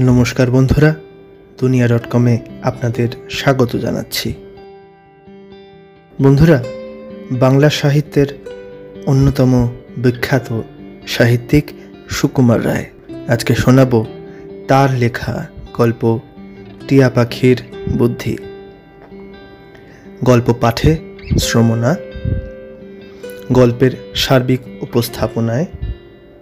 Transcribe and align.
নমস্কার 0.00 0.50
বন্ধুরা 0.50 0.94
দুনিয়া 1.58 1.88
ডট 1.88 2.10
কমে 2.10 2.38
আপনাদের 2.62 3.08
স্বাগত 3.30 3.76
জানাচ্ছি। 3.76 4.34
বন্ধুরা, 6.22 6.64
বাংলা 7.32 7.70
সাহিত্যের 7.70 8.26
অন্যতম 9.06 9.68
বিখ্যাত 9.96 10.62
সাহিত্যিক 11.06 11.72
সুকুমার 12.08 12.66
রায়। 12.66 12.84
আজকে 13.28 13.54
শোনাব 13.54 14.04
তার 14.68 14.94
লেখা 14.94 15.46
গল্প, 15.74 16.20
টিয়া 16.88 17.10
পাখির 17.10 17.62
বুদ্ধি। 17.98 18.38
গল্প 20.24 20.54
পাঠে 20.60 20.96
শ্রমণা। 21.40 21.96
গল্পের 23.52 23.90
সার্বিক 24.14 24.60
উপস্থাপনায় 24.80 25.66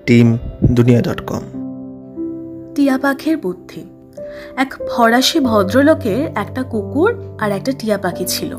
টিম 0.06 0.38
দুনিয়া 0.64 1.02
ডট 1.02 1.20
কম 1.20 1.55
টিয়া 2.76 2.98
পাখির 2.98 3.36
বুদ্ধি। 3.36 3.86
এক 4.56 4.74
ফরাসি 4.90 5.40
ভদ্রলোকের 5.40 6.26
একটা 6.34 6.62
কুকুর 6.62 7.22
আর 7.40 7.52
একটা 7.52 7.72
টিয়া 7.78 7.98
পাখি 7.98 8.24
ছিল। 8.24 8.56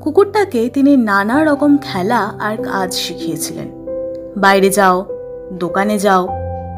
কুকুরটাকে 0.00 0.68
তিনি 0.68 0.96
নানা 0.96 1.44
রকম 1.44 1.78
খেলা 1.82 2.32
আর 2.40 2.56
কাজ 2.56 2.94
শিখিয়েছিলেন। 2.94 3.68
বাইরে 4.36 4.70
যাও, 4.70 5.04
দোকানে 5.52 5.98
যাও, 5.98 6.28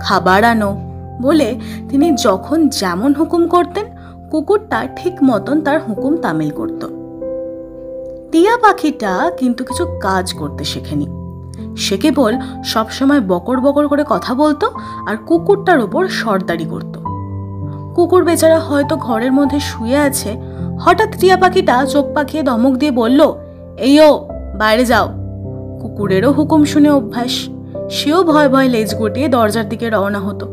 খাবার 0.01 0.45
আনো 0.45 0.77
বলে 1.23 1.61
তিনি 1.89 2.11
যখন 2.11 2.69
যেমন 2.69 3.15
হুকুম 3.15 3.49
করতেন, 3.49 3.87
কুকুরটা 4.31 4.89
ঠিক 4.97 5.13
মতন 5.25 5.61
তার 5.61 5.81
হুকুম 5.89 6.17
তামিল 6.17 6.51
করত। 6.51 6.87
টিয়া 8.33 8.57
পাখিটা 8.57 9.31
কিন্তু 9.39 9.65
কিছু 9.65 9.87
কাজ 10.01 10.33
করতে 10.33 10.65
শেখেনি। 10.65 11.22
সে 11.77 11.97
কেবল 11.97 12.37
সবসময় 12.65 13.21
বকর 13.21 13.61
বকর 13.61 13.89
করে 13.89 14.05
কথা 14.09 14.35
বলতো 14.35 14.71
আর 15.09 15.17
কুকুরটার 15.17 15.81
ওপর 15.81 16.09
সর্দারি 16.09 16.65
করত। 16.65 16.99
কুকুর 17.95 18.25
বেচারা 18.25 18.59
হয়তো 18.59 18.97
ঘরের 18.97 19.33
মধ্যে 19.33 19.61
শুয়ে 19.61 19.97
আছে, 19.97 20.37
হঠাৎ 20.81 21.21
টিয়া 21.21 21.37
পাখিটা 21.37 21.87
চোখ 21.87 22.05
পাখিয়ে 22.15 22.43
ধমক 22.43 22.73
দিয়ে 22.73 22.91
বলল, 22.91 23.33
এই 23.79 24.01
ও, 24.01 24.29
বাইরে 24.59 24.85
যাও। 24.85 25.09
কুকুরেরও 25.81 26.33
হুকুম 26.33 26.65
শুনে 26.65 26.91
অভ্যাস, 26.91 27.49
সেও 27.91 28.25
ভয় 28.25 28.49
ভয় 28.49 28.69
লেজ 28.69 28.95
গুটিয়ে 28.95 29.29
দরজার 29.29 29.69
দিকে 29.69 29.91
রওনা 29.91 30.19
হতো। 30.19 30.47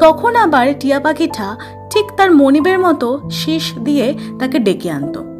তখন 0.00 0.36
আবার 0.36 0.66
টিয়া 0.80 1.00
পাখিটা 1.00 1.56
ঠিক 1.90 2.12
তার 2.16 2.30
মনিবের 2.30 2.78
মতো 2.78 3.20
শীষ 3.30 3.72
দিয়ে 3.78 4.14
তাকে 4.38 4.58
ডেকে 4.58 4.90
আনতো। 4.90 5.31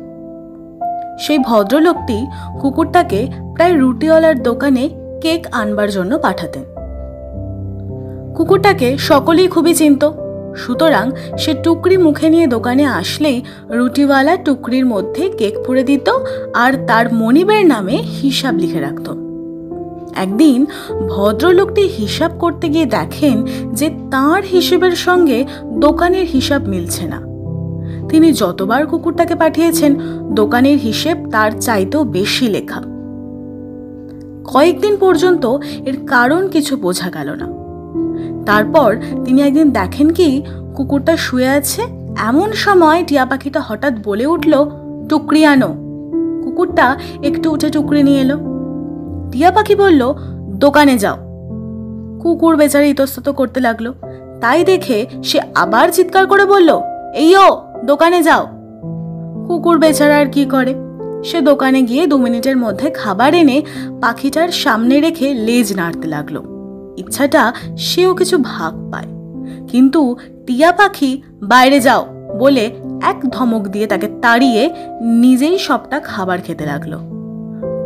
সেই 1.22 1.38
ভদ্রলোকটি 1.38 2.26
কুকুরটাকে 2.60 3.26
প্রায় 3.54 3.78
রুটিওয়ালার 3.78 4.42
দোকানে 4.42 4.88
কেক 5.20 5.46
আনবার 5.52 5.90
জন্য 5.90 6.18
পাঠাতেন। 6.18 6.64
কুকুরটাকে 8.36 8.98
সকলেই 8.98 9.48
খুবই 9.48 9.74
চিনত, 9.74 10.10
সুতরাং 10.56 11.10
সে 11.38 11.54
টুকরি 11.64 11.96
মুখে 11.96 12.28
নিয়ে 12.28 12.46
দোকানে 12.46 12.84
আসলেই 12.84 13.42
রুটিওয়ালা 13.70 14.36
টুকরির 14.36 14.86
মধ্যে 14.86 15.28
কেক 15.28 15.54
পুড়ে 15.66 15.84
দিত 15.84 16.08
আর 16.54 16.72
তার 16.86 17.14
মনিবের 17.14 17.66
নামে 17.66 17.96
হিসাব 18.20 18.54
লিখে 18.56 18.80
রাখত। 18.80 19.08
একদিন 20.16 20.66
ভদ্রলোকটি 21.08 21.82
হিসাব 21.98 22.30
করতে 22.38 22.68
গিয়ে 22.68 22.86
দেখেন 22.86 23.36
যে 23.72 23.90
তার 24.10 24.42
হিসেবের 24.50 24.94
সঙ্গে 24.96 25.44
দোকানের 25.80 26.26
হিসাব 26.26 26.62
মিলছে 26.68 27.04
না। 27.06 27.31
তিনি 28.08 28.32
যতবার 28.32 28.86
কুকুরটাকে 28.86 29.34
পাঠিয়েছেন, 29.34 29.94
দোকানের 30.30 30.78
হিসেব 30.78 31.28
তার 31.30 31.50
চাইতেও 31.60 32.04
বেশি 32.04 32.48
লেখা। 32.48 32.80
কয়েকদিন 34.52 34.96
পর্যন্ত 34.96 35.46
এর 35.84 36.06
কারণ 36.06 36.48
কিছু 36.48 36.76
বোঝা 36.76 37.10
গেল 37.10 37.30
না। 37.30 37.46
তারপর 38.46 38.96
তিনি 39.24 39.42
একদিন 39.42 39.70
দেখেন 39.70 40.10
কি, 40.10 40.42
কুকুরটা 40.74 41.16
শুয়ে 41.16 41.48
আছে, 41.48 41.82
এমন 42.18 42.52
সময় 42.52 43.04
টিয়া 43.06 43.24
পাখিটা 43.24 43.60
হঠাৎ 43.60 43.92
বলে 44.04 44.26
উঠল, 44.26 44.64
টুকরি 45.08 45.44
আনো। 45.44 45.68
কুকুরটা 46.44 46.96
একটু 47.22 47.50
উঠে 47.50 47.70
টুকরি 47.70 48.02
নিয়ে 48.02 48.20
এলো। 48.20 48.36
টিয়া 49.32 49.50
পাখি 49.50 49.74
বলল, 49.74 50.14
দোকানে 50.48 50.98
যাও। 50.98 51.16
কুকুর 52.22 52.56
বেচারা 52.56 52.84
ইতস্তত 52.84 53.28
করতে 53.28 53.60
লাগল। 53.60 53.92
তাই 54.40 54.64
দেখে 54.64 55.06
সে 55.22 55.40
আবার 55.54 55.88
চিৎকার 55.88 56.26
করে 56.26 56.44
বলল, 56.44 56.80
এই 57.14 57.36
ও 57.36 57.71
দোকানে 57.84 58.22
যাও। 58.22 58.46
কুকুর 59.46 59.78
বেচারা 59.78 60.16
আর 60.16 60.26
কি 60.26 60.44
করে? 60.44 60.74
সে 61.24 61.40
দোকানে 61.40 61.82
গিয়ে 61.82 62.06
দু 62.06 62.18
মিনিটের 62.18 62.56
মধ্যে 62.56 62.90
খাবার 62.90 63.34
এনে 63.34 63.62
পাখিটার 64.00 64.48
সামনে 64.48 65.00
রেখে 65.00 65.34
লেজ 65.34 65.76
নাড়তে 65.76 66.08
লাগল। 66.08 66.42
ইচ্ছাটা 66.96 67.52
সেও 67.78 68.14
কিছু 68.14 68.38
ভাগ 68.38 68.92
পায়। 68.92 69.06
কিন্তু 69.68 70.16
টিয়া 70.46 70.72
পাখি, 70.72 71.22
বাইরে 71.42 71.80
যাও 71.80 72.06
বলে 72.38 72.70
এক 73.02 73.20
ধমক 73.28 73.68
দিয়ে 73.68 73.86
তাকে 73.86 74.08
তাড়িয়ে 74.22 74.70
নিজেই 75.00 75.58
সবটা 75.58 76.00
খাবার 76.00 76.38
খেতে 76.40 76.66
লাগল। 76.66 76.96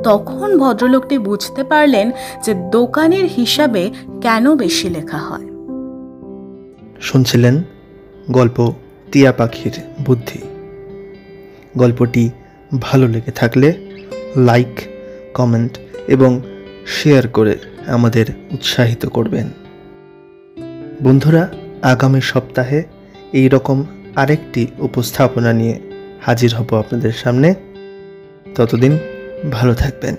তখন 0.04 0.58
ভদ্রলোকটি 0.58 1.18
বুঝতে 1.18 1.64
পারলেন 1.64 2.10
যে 2.44 2.54
দোকানের 2.54 3.24
হিসাবে 3.24 3.90
কেন 4.20 4.54
বেশি 4.54 4.88
লেখা 4.90 5.18
হয়। 5.18 5.48
শুনছিলেন 7.00 7.62
গল্প 8.30 8.72
টিয়া 9.16 9.32
পাখির 9.32 9.72
বুদ্ধি। 10.06 10.38
গল্পটি 11.76 12.30
ভালো 12.80 13.08
লেগে 13.08 13.30
থাকলে 13.30 13.72
লাইক, 14.36 14.80
কমেন্ট 15.34 15.78
এবং 16.08 16.42
শেয়ার 16.86 17.28
করে 17.28 17.58
আমাদের 17.86 18.26
উৎসাহিত 18.50 19.06
করবেন। 19.06 19.50
বন্ধুরা, 21.02 21.48
আগামী 21.82 22.20
সপ্তাহে 22.20 22.82
এই 23.32 23.48
রকম 23.48 23.84
আরেকটি 24.16 24.66
উপস্থাপনা 24.78 25.52
নিয়ে 25.52 25.80
হাজির 26.22 26.54
হব 26.54 26.76
আপনাদের 26.78 27.12
সামনে। 27.12 27.54
ততদিন 28.54 28.98
ভালো 29.50 29.74
থাকবেন। 29.74 30.16